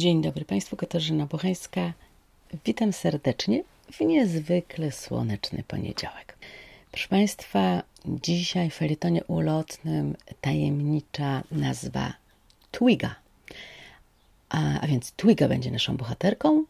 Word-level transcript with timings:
Dzień 0.00 0.22
dobry 0.22 0.44
Państwu, 0.44 0.76
Katarzyna 0.76 1.26
Bochańska. 1.26 1.92
Witam 2.64 2.92
serdecznie 2.92 3.62
w 3.92 4.00
niezwykle 4.00 4.92
słoneczny 4.92 5.62
poniedziałek. 5.68 6.36
Proszę 6.90 7.08
Państwa, 7.08 7.82
dzisiaj 8.06 8.70
w 8.70 8.74
felietonie 8.74 9.24
ulotnym 9.24 10.16
tajemnicza 10.40 11.42
nazwa 11.52 12.12
Twiga. 12.70 13.14
A, 14.48 14.80
a 14.80 14.86
więc 14.86 15.12
Twiga 15.12 15.48
będzie 15.48 15.70
naszą 15.70 15.96
bohaterką 15.96 16.64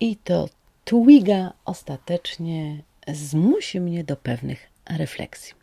i 0.00 0.16
to 0.16 0.48
Twiga 0.84 1.52
ostatecznie 1.64 2.82
zmusi 3.08 3.80
mnie 3.80 4.04
do 4.04 4.16
pewnych 4.16 4.70
refleksji. 4.90 5.54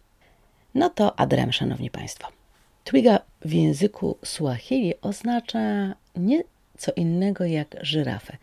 No 0.75 0.89
to 0.89 1.19
Adrem, 1.19 1.51
Szanowni 1.53 1.89
Państwo. 1.89 2.27
Twiga 2.83 3.19
w 3.45 3.53
języku 3.53 4.17
Suahili 4.23 4.93
oznacza 5.01 5.95
nie 6.15 6.43
co 6.81 6.91
innego 6.95 7.45
jak 7.45 7.75
żyrafę. 7.81 8.37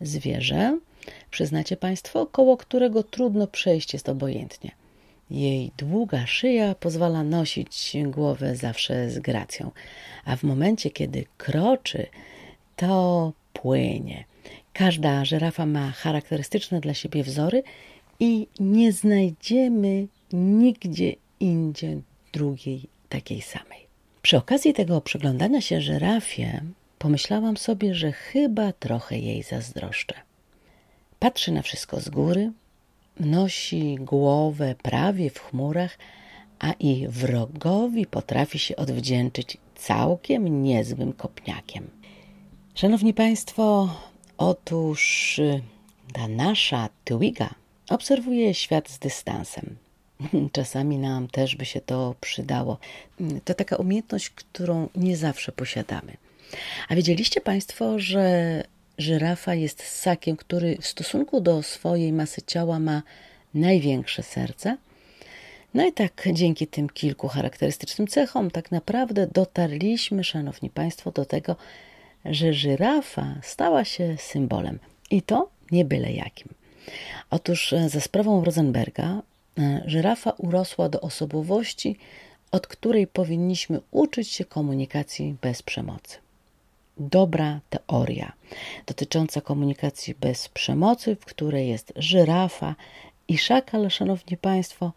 Zwierzę, 0.00 0.78
przyznacie 1.30 1.76
Państwo, 1.76 2.26
koło 2.26 2.56
którego 2.56 3.02
trudno 3.02 3.46
przejść 3.46 3.92
jest 3.92 4.08
obojętnie. 4.08 4.70
Jej 5.30 5.70
długa 5.78 6.26
szyja 6.26 6.74
pozwala 6.74 7.22
nosić 7.22 7.96
głowę 8.06 8.56
zawsze 8.56 9.10
z 9.10 9.18
gracją, 9.18 9.70
a 10.24 10.36
w 10.36 10.42
momencie, 10.42 10.90
kiedy 10.90 11.24
kroczy, 11.38 12.06
to 12.76 13.32
płynie. 13.52 14.24
Każda 14.72 15.24
żyrafa 15.24 15.66
ma 15.66 15.90
charakterystyczne 15.90 16.80
dla 16.80 16.94
siebie 16.94 17.22
wzory 17.22 17.62
i 18.20 18.46
nie 18.60 18.92
znajdziemy 18.92 20.06
nigdzie 20.32 21.12
indziej 21.40 22.02
drugiej 22.32 22.88
takiej 23.08 23.42
samej. 23.42 23.86
Przy 24.22 24.36
okazji 24.36 24.74
tego 24.74 25.00
przyglądania 25.00 25.60
się 25.60 25.80
żyrafie 25.80 26.62
pomyślałam 26.98 27.56
sobie, 27.56 27.94
że 27.94 28.12
chyba 28.12 28.72
trochę 28.72 29.18
jej 29.18 29.42
zazdroszczę. 29.42 30.14
Patrzy 31.18 31.52
na 31.52 31.62
wszystko 31.62 32.00
z 32.00 32.08
góry, 32.08 32.52
nosi 33.20 33.94
głowę 34.00 34.74
prawie 34.82 35.30
w 35.30 35.38
chmurach, 35.38 35.98
a 36.58 36.72
i 36.72 37.08
wrogowi 37.08 38.06
potrafi 38.06 38.58
się 38.58 38.76
odwdzięczyć 38.76 39.58
całkiem 39.74 40.62
niezłym 40.62 41.12
kopniakiem. 41.12 41.90
Szanowni 42.74 43.14
Państwo, 43.14 43.94
otóż 44.38 45.38
y, 45.38 45.62
ta 46.12 46.28
nasza 46.28 46.88
Twiga 47.04 47.50
obserwuje 47.88 48.54
świat 48.54 48.88
z 48.90 48.98
dystansem. 48.98 49.76
Czasami 50.52 50.98
nam 50.98 51.28
też 51.28 51.56
by 51.56 51.64
się 51.64 51.80
to 51.80 52.14
przydało. 52.20 52.78
To 53.44 53.54
taka 53.54 53.76
umiejętność, 53.76 54.30
którą 54.30 54.88
nie 54.96 55.16
zawsze 55.16 55.52
posiadamy. 55.52 56.16
A 56.88 56.94
wiedzieliście 56.94 57.40
Państwo, 57.40 57.98
że 57.98 58.62
żyrafa 58.98 59.54
jest 59.54 59.82
ssakiem, 59.82 60.36
który 60.36 60.76
w 60.80 60.86
stosunku 60.86 61.40
do 61.40 61.62
swojej 61.62 62.12
masy 62.12 62.42
ciała 62.42 62.78
ma 62.78 63.02
największe 63.54 64.22
serce? 64.22 64.76
No 65.74 65.86
i 65.86 65.92
tak 65.92 66.28
dzięki 66.32 66.66
tym 66.66 66.88
kilku 66.88 67.28
charakterystycznym 67.28 68.08
cechom 68.08 68.50
tak 68.50 68.70
naprawdę 68.70 69.26
dotarliśmy, 69.26 70.24
Szanowni 70.24 70.70
Państwo, 70.70 71.10
do 71.10 71.24
tego, 71.24 71.56
że 72.24 72.52
żyrafa 72.52 73.34
stała 73.42 73.84
się 73.84 74.16
symbolem. 74.18 74.78
I 75.10 75.22
to 75.22 75.48
nie 75.72 75.84
byle 75.84 76.12
jakim. 76.12 76.48
Otóż 77.30 77.72
e, 77.72 77.88
za 77.88 78.00
sprawą 78.00 78.44
Rosenberga 78.44 79.22
e, 79.58 79.82
żyrafa 79.86 80.30
urosła 80.30 80.88
do 80.88 81.00
osobowości, 81.00 81.98
od 82.50 82.66
której 82.66 83.06
powinniśmy 83.06 83.80
uczyć 83.90 84.28
się 84.28 84.44
komunikacji 84.44 85.36
bez 85.42 85.62
przemocy 85.62 86.25
dobra 86.96 87.60
teoria 87.70 88.32
dotycząca 88.86 89.40
komunikacji 89.40 90.14
bez 90.14 90.48
przemocy, 90.48 91.16
w 91.16 91.24
której 91.24 91.68
jest 91.68 91.92
żyrafa 91.96 92.74
i 93.28 93.38
szakal, 93.38 93.90
szanowni 93.90 94.36
państwo, 94.36 94.92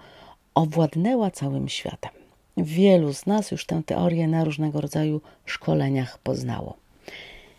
owładnęła 0.56 1.32
całym 1.32 1.70
światem. 1.70 2.12
Wielu 2.58 3.14
z 3.14 3.26
nas 3.26 3.52
już 3.52 3.66
tę 3.66 3.82
teorię 3.86 4.28
na 4.28 4.44
różnego 4.44 4.82
rodzaju 4.82 5.22
szkoleniach 5.46 6.18
poznało. 6.18 6.78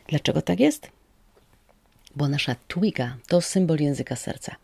Dlaczego 0.09 0.43
tak 0.43 0.61
jest? 0.61 0.91
Bo 2.17 2.29
nasza 2.29 2.57
twiga 2.69 3.17
to 3.29 3.41
symbol 3.41 3.79
języka 3.81 4.17
serca, 4.17 4.57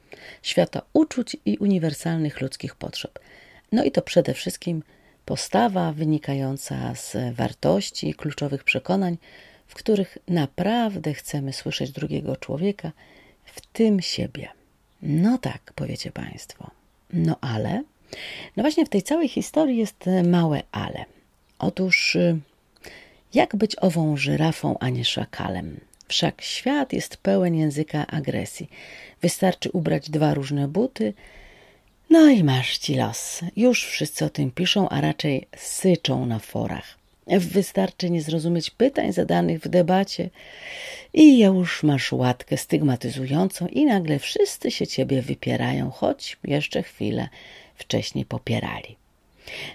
świata 0.42 0.82
uczuć 0.92 1.36
i 1.44 1.58
uniwersalnych 1.58 2.40
ludzkich 2.40 2.74
potrzeb. 2.74 3.18
No 3.72 3.84
i 3.84 3.92
to 3.92 4.02
przede 4.02 4.34
wszystkim 4.34 4.82
postawa 5.24 5.92
wynikająca 5.92 6.94
z 6.94 7.34
wartości 7.34 8.08
i 8.08 8.14
kluczowych 8.14 8.64
przekonań, 8.64 9.18
w 9.66 9.74
których 9.74 10.18
naprawdę 10.28 11.14
chcemy 11.14 11.52
słyszeć 11.52 11.90
drugiego 11.90 12.36
człowieka, 12.36 12.92
w 13.44 13.60
tym 13.60 14.00
siebie. 14.02 14.48
No 15.02 15.38
tak, 15.38 15.72
powiecie 15.74 16.12
Państwo. 16.12 16.70
No 17.12 17.36
ale, 17.40 17.82
no 18.56 18.62
właśnie 18.62 18.86
w 18.86 18.88
tej 18.88 19.02
całej 19.02 19.28
historii 19.28 19.76
jest 19.76 20.04
małe 20.24 20.62
ale. 20.72 21.04
Otóż, 21.58 22.16
y, 22.16 22.38
jak 23.34 23.56
być 23.56 23.76
ową 23.80 24.16
żyrafą, 24.16 24.78
a 24.80 24.88
nie 24.88 25.04
szakalem? 25.04 25.80
Wszak 26.08 26.42
świat 26.42 26.92
jest 26.92 27.16
pełen 27.16 27.54
języka 27.54 28.06
agresji. 28.06 28.70
Wystarczy 29.22 29.70
ubrać 29.70 30.10
dwa 30.10 30.34
różne 30.34 30.68
buty, 30.68 31.14
no 32.10 32.28
i 32.28 32.44
masz 32.44 32.78
ci 32.78 32.94
los. 32.94 33.40
Już 33.56 33.84
wszyscy 33.84 34.24
o 34.24 34.30
tym 34.30 34.50
piszą, 34.50 34.88
a 34.88 35.00
raczej 35.00 35.48
syczą 35.56 36.26
na 36.26 36.38
forach. 36.38 36.98
Wystarczy 37.26 38.10
nie 38.10 38.22
zrozumieć 38.22 38.70
pytań 38.70 39.12
zadanych 39.12 39.60
w 39.60 39.68
debacie 39.68 40.30
i 41.14 41.38
już 41.38 41.82
masz 41.82 42.12
łatkę 42.12 42.56
stygmatyzującą 42.56 43.66
i 43.66 43.84
nagle 43.84 44.18
wszyscy 44.18 44.70
się 44.70 44.86
ciebie 44.86 45.22
wypierają, 45.22 45.90
choć 45.90 46.36
jeszcze 46.44 46.82
chwilę 46.82 47.28
wcześniej 47.74 48.24
popierali. 48.24 48.96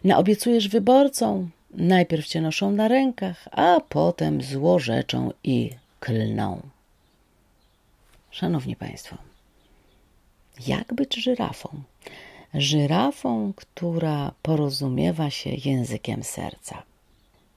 Naobiecujesz 0.04 0.68
wyborcom, 0.68 1.52
najpierw 1.74 2.28
cię 2.28 2.42
noszą 2.42 2.72
na 2.72 2.88
rękach, 2.88 3.48
a 3.52 3.82
potem 3.90 4.42
złorzeczą 4.42 5.32
i 5.44 5.70
klną. 6.00 6.62
Szanowni 8.32 8.76
Państwo, 8.76 9.18
jak 10.68 10.94
być 10.94 11.16
żyrafą? 11.16 11.70
Żyrafą, 12.54 13.54
która 13.56 14.32
porozumiewa 14.42 15.30
się 15.30 15.50
językiem 15.66 16.24
serca. 16.24 16.84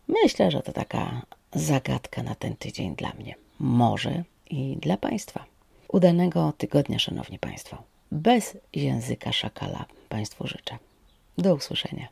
Myślę, 0.09 0.51
że 0.51 0.63
to 0.63 0.73
taka 0.73 1.23
zagadka 1.53 2.23
na 2.23 2.35
ten 2.35 2.57
tydzień 2.57 2.97
dla 2.97 3.13
mnie. 3.13 3.35
Może 3.59 4.23
i 4.51 4.77
dla 4.77 4.97
Państwa. 4.97 5.45
Udanego 5.89 6.53
tygodnia, 6.59 6.99
Szanowni 6.99 7.39
Państwo. 7.39 7.83
Bez 8.13 8.57
języka 8.73 9.33
szakala 9.33 9.85
Państwu 10.09 10.47
życzę. 10.47 10.79
Do 11.39 11.55
usłyszenia. 11.55 12.09